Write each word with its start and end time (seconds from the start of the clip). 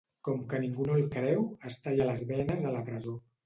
Com 0.27 0.39
que 0.53 0.61
ningú 0.63 0.87
no 0.87 0.95
el 1.01 1.05
creu, 1.17 1.45
es 1.71 1.79
talla 1.87 2.11
les 2.11 2.27
venes 2.33 2.69
a 2.73 2.77
la 2.81 2.85
presó. 2.93 3.19